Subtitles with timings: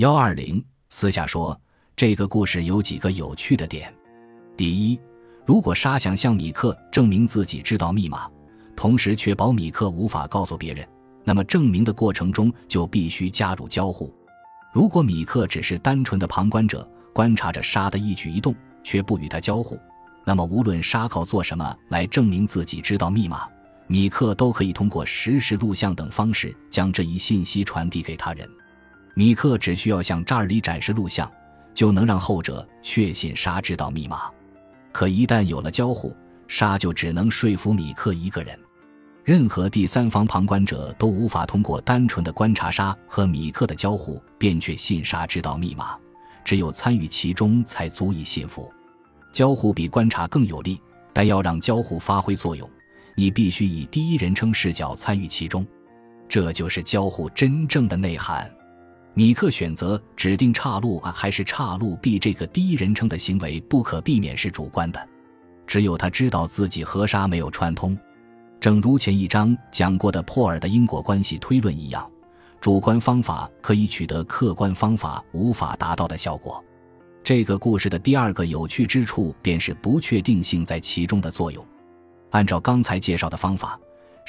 [0.00, 1.60] 幺二零私下说，
[1.94, 3.94] 这个故事有几个有趣的点。
[4.56, 4.98] 第一，
[5.44, 8.26] 如果沙想向米克证明自己知道密码，
[8.74, 10.88] 同时确保米克无法告诉别人，
[11.22, 14.10] 那么证明的过程中就必须加入交互。
[14.72, 19.78] 如果米克只是单纯的旁观者，观察着沙的一举一动，却不与他交互，
[20.24, 23.46] 那么无论沙靠做什么来证明自己知道密码，
[23.86, 28.48] 米克都可以通过实时录像等方式将这一信息传递给他人。
[29.20, 31.30] 米克只需要向扎尔里展示录像，
[31.74, 34.30] 就能让后者确信沙知道密码。
[34.92, 36.16] 可一旦有了交互，
[36.48, 38.58] 沙就只能说服米克一个人。
[39.22, 45.98] 任何第三方旁观者都无法通过单纯的观察沙和米克的交互便确信沙知道密码，
[46.42, 48.72] 只有参与其中才足以信服。
[49.34, 50.80] 交互比观察更有利，
[51.12, 52.66] 但要让交互发挥作用，
[53.14, 55.66] 你必须以第一人称视角参与其中。
[56.26, 58.50] 这就是交互真正的内涵。
[59.14, 65.08] 米克选择指定岔路 A 还是岔路 B 这个第一人称的行为不可避免是主观的，
[65.66, 67.98] 只有他知道自己和沙没有串通。
[68.60, 72.08] 正如前一章讲过的破尔的因果关系推论一样，
[72.60, 76.62] 主观方法可以取得客观方法无法达到的效果。
[77.24, 81.66] 这个故事的第二个有趣之处便是不确定性在其中的作用。
[82.30, 83.78] 按照刚才介绍的方法，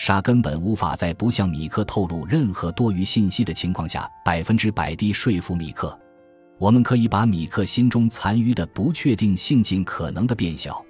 [0.01, 5.95] 沙根本无法在不向米克透露任何多余信息的情况下百分之百地说服米克。
[6.57, 10.83] 我们可以把米克心中残余的不确定性尽可能的变小，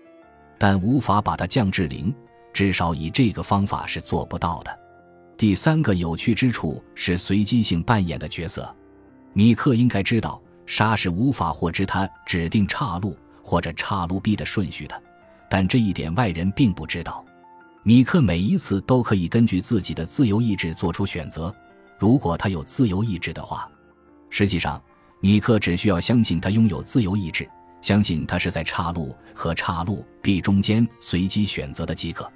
[0.58, 2.16] 但无法把它降至零。
[2.54, 4.80] 至少以这个方法是做不到的。
[5.36, 8.74] 第三个有趣之处是随机性扮演的角色。
[9.34, 15.04] 米克应该知道，沙是无法获知他指定岔路或者岔路 B 的顺序的，
[15.50, 17.26] 但这一点外人并不知道。
[17.84, 21.54] 米克每一次都可以根据自己的自由意志做出选择，
[21.98, 23.68] 如果他有自由意志的话。
[24.30, 24.80] 实际上，
[25.20, 27.50] 米克只需要相信他拥有自由意志，
[27.82, 32.32] 相信他是在岔路和岔路 B 中间随机选择的即可。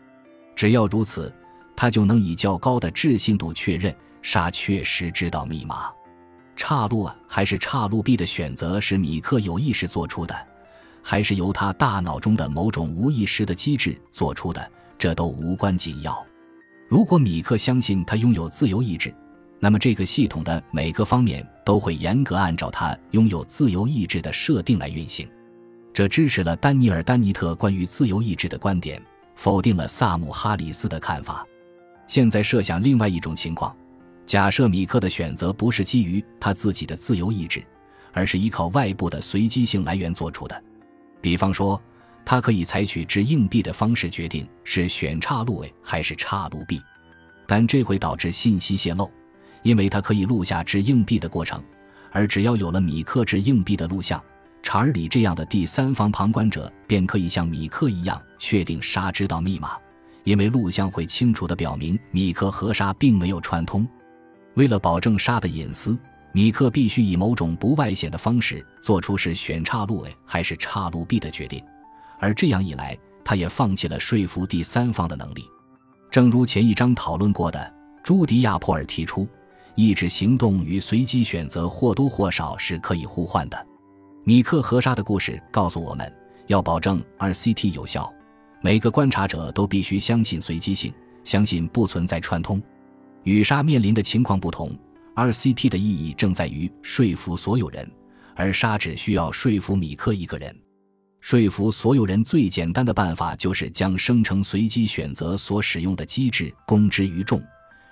[0.56, 1.32] 只要如此，
[1.76, 5.92] 他就能以较高的置信度确认沙确实知道密码。
[6.56, 10.36] 岔路啊，还是岔路 B 的选择是米克有意识做出的，
[11.04, 14.72] 还是由他大脑中的某种无意识的机制做出的？
[14.98, 16.26] 这都无关紧要。
[16.88, 19.14] 如果米克相信他拥有自由意志，
[19.60, 25.28] 那么这个系统的每个方面都会严格按照他拥有自由意志的设定来运行。
[25.94, 29.02] 这支持了丹尼尔·丹尼特关于自由意志的观点。
[29.36, 31.46] 否定了萨姆·哈里斯的看法。
[32.08, 33.76] 现在设想另外一种情况：
[34.26, 37.62] 假设米克的选择不是基于他自己的自由意志，
[38.14, 40.64] 而是依靠外部的随机性来源做出的。
[41.20, 41.82] 比方说，
[42.26, 46.82] 他可以采取掷硬币的方式决定是选岔路 A 还是岔路 B，
[47.46, 49.10] 但这会导致信息泄露，
[49.62, 51.64] 因为他可以录下掷硬币的过程，
[52.12, 54.22] 而只要有了米克掷硬币的录像。
[54.64, 59.78] 查尔里这样的第三方旁观者便可以像米克一样确定沙知道密码，
[60.24, 63.88] 因为录像会清楚地表明米克和沙并没有串通。
[64.56, 65.96] 为了保证沙的隐私，
[66.32, 71.64] 米克必须以某种不外显的方式做出是选岔路 A 还是岔路 B 的决定，
[72.20, 75.46] 而这样一来，他也放弃了说服第三方的能力。
[76.12, 79.28] 正如前一章讨论过的，朱迪亚·珀尔提出，
[79.76, 83.68] 意志行动与随机选择或多或少是可以互换的。
[84.24, 86.12] 米克和沙的故事告诉我们
[86.48, 88.12] 要保证 RCT 有效，
[88.62, 90.94] 每个观察者都必须相信随机性，
[91.24, 92.62] 相信不存在串通。
[93.24, 94.72] 与沙面临的情况不同
[95.16, 97.92] ，RCT 的意义正在于说服所有人，
[98.36, 100.56] 而沙只需要说服米克一个人。
[101.26, 107.42] 说服所有人最简单的办法就是将生成随机选择所使用的机制公之于众，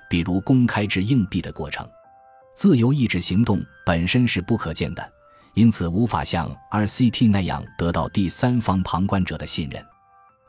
[0.08, 1.84] 比如公开掷硬币的过程。
[2.56, 5.14] 自由意志行动本身是不可见的。
[5.56, 9.84] 因此，无法像 RCT 那样得到第三方旁观者的信任。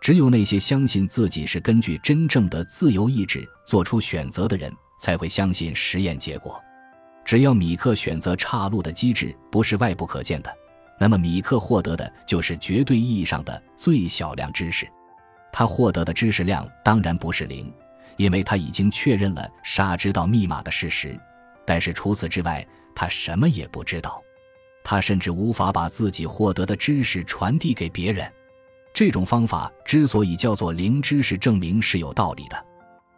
[0.03, 4.71] 只有那些相信自己是根据真正的自由意志做出选择的人，
[5.01, 6.62] 才会相信实验结果。
[7.25, 10.54] 只要米克选择岔路的机制不是外部可见的，
[10.98, 14.88] 那么米克获得的就是绝对意义上的最小量知识。
[15.52, 17.72] 他获得的知识量当然不是零，
[18.16, 21.18] 因为他已经确认了沙知道密码的事实。
[21.64, 24.22] 但是除此之外，他什么也不知道。
[24.82, 28.30] 他甚至无法把自己获得的知识传递给别人。
[28.92, 32.64] 这种方法之所以叫做零知识证明是有道理的。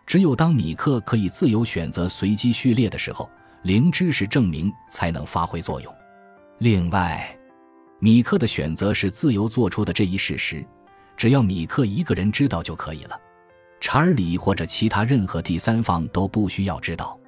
[0.07, 3.29] 只有当米克可以自由选择随机序列的时候，
[3.63, 5.93] 零知识证明才能发挥作用。
[6.59, 7.36] 另外，
[7.99, 10.65] 米克的选择是自由做出的这一事实，
[11.17, 13.19] 只要米克一个人知道就可以了。
[13.81, 17.19] 查尔里或者其他任何第三方都不需要知道。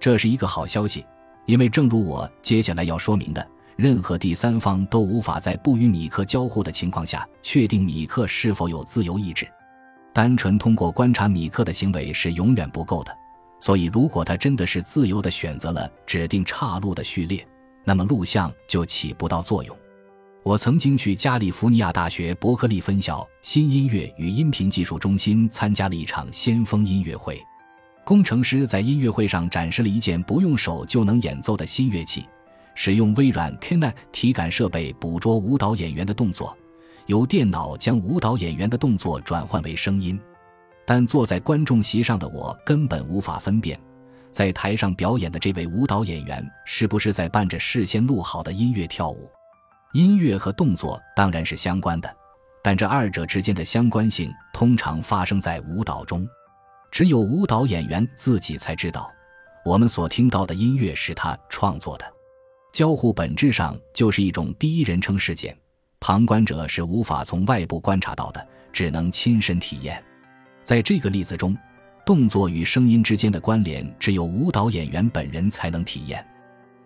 [0.00, 1.04] 这是一个好消息。
[1.46, 9.48] 因为正如我接下来要说明的，任何第三方都无法在不与米克交互的情况下确定米克是否有自由意志。
[10.12, 13.16] 单纯通过观察米克的行为是永远不够的。
[13.60, 17.46] 所以，如果他真的是自由地选择了指定岔路的序列，
[17.82, 19.74] 那么录像就起不到作用。
[20.44, 27.38] 我曾经去加利福尼亚大学伯克利分校新音乐与音频技术中心参加了一场先锋音乐会。
[28.04, 32.24] 工程师在音乐会上展示了一件不用手就能演奏的新乐器，
[32.74, 36.56] 使用微软 Kinect 体感设备捕捉舞蹈演员的动作，
[37.04, 40.18] 由电脑将舞蹈演员的动作转换为声音。
[40.86, 43.78] 但坐在观众席上的我根本无法分辨，
[44.30, 49.30] 在台上表演的这位舞蹈演员是不是在伴着事先录好的音乐跳舞。
[49.98, 52.16] 音乐和动作当然是相关的，
[52.62, 56.24] 但这二者之间的相关性通常发生在舞蹈中，
[56.88, 59.12] 只有舞蹈演员自己才知道，
[59.64, 62.04] 我们所听到的音乐是他创作的。
[62.72, 65.52] 交互本质上就是一种第一人称事件，
[65.98, 70.00] 旁观者是无法从外部观察到的，只能亲身体验。
[70.62, 71.58] 在这个例子中，
[72.06, 76.24] 动作与声音之间的关联只有舞蹈演员本人才能体验。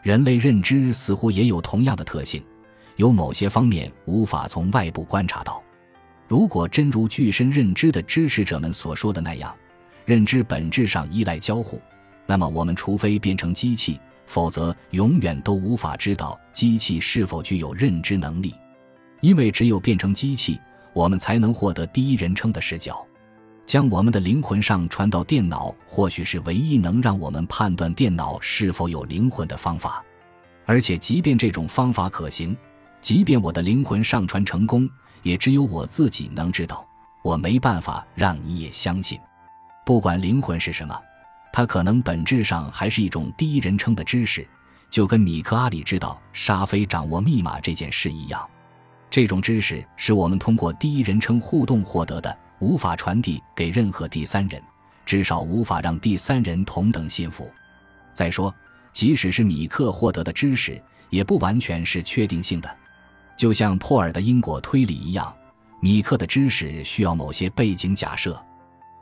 [0.01, 2.43] 人类认知似乎也有同样的特性，
[2.97, 5.63] 有某些方面无法从外部观察到。
[6.29, 9.55] 如果真如具身认知的支持者们所说的那样，
[10.05, 11.81] 认知本质上依赖交互，
[12.27, 18.55] 那么我们除非变成机器，否则永远都无法知道机器是否具有认知能力。
[19.21, 20.59] 因为只有变成机器，
[20.93, 23.07] 我们才能获得第一人称的视角。
[23.65, 30.05] 将我们的灵魂上传到电脑，或许是唯一能让我们判断电脑是否有灵魂的方法。
[30.67, 32.57] 而且，即便这种方法可行，
[33.03, 34.89] 即便我的灵魂上传成功，
[35.25, 36.87] 也只有我自己能知道。
[37.23, 39.19] 我没办法让你也相信。
[39.85, 40.99] 不管灵魂是什么，
[41.53, 44.49] 它可能本质上还是一种第一人称的知识，
[44.89, 48.49] 就跟米克阿里知道沙菲掌握密码这件事一样。
[49.11, 52.39] 这种知识是我们通过第一人称互动获得的。
[52.61, 54.63] 无法传递给任何第三人，
[55.05, 57.51] 至少无法让第三人同等信服。
[58.13, 58.55] 再说，
[58.93, 62.77] 即使是米克获得的知识，也不完全是确定性的。
[63.43, 65.35] 就像破尔的因果推理一样，
[65.81, 68.41] 米克的知识需要某些背景假设。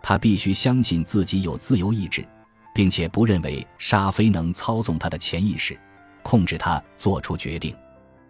[0.02, 2.26] 他必须相信自己有自由意志，
[2.74, 5.78] 并且不认为沙菲能操纵他的潜意识，
[6.22, 7.76] 控制他做出决定。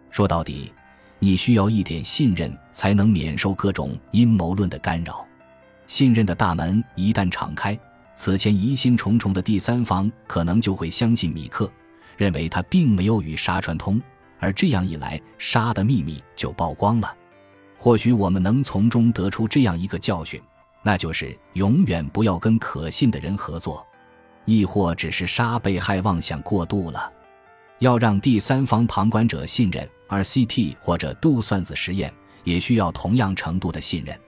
[0.09, 0.73] 说到底。
[1.17, 5.25] 你需要一点信任，才能免受各种阴谋论的干扰。
[5.87, 7.79] 信任的大门一旦敞开，
[8.15, 11.71] 此前疑心重重的第三方可能就会相信米克，
[12.17, 14.01] 认为他并没有与沙串通，
[14.41, 17.15] 而这样一来，沙的秘密就曝光了。
[17.77, 20.41] 或许我们能从中得出这样一个教训，
[20.83, 23.85] 那就是永远不要跟可信的人合作，
[24.43, 27.09] 亦或只是沙被害妄想过度了。
[27.79, 29.87] 要让第三方旁观者信任。
[30.11, 34.19] RCT 或者杜算子实验也需要同样程度的信任。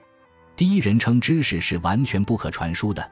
[0.56, 3.06] 第一人称知识是完全不可传输的，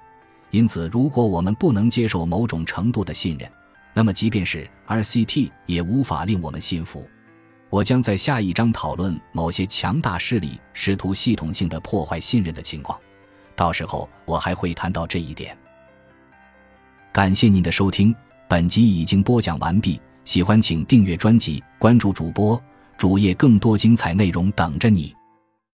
[0.50, 3.46] 因此，如果我们不能接受某种程度的信任，
[3.94, 7.08] 那么即便是 RCT 也无法令我们信服。
[7.68, 12.98] 我将在下一章讨论某些强大势力试图系统性的破坏信任的情况，
[13.56, 15.56] 到时候我还会谈到这一点。
[17.12, 18.14] 感谢您的收听，
[18.48, 20.00] 本集已经播讲完毕。
[20.24, 22.62] 喜欢请订阅专辑，关注主播
[22.96, 25.14] 主页，更多精彩内容等着你。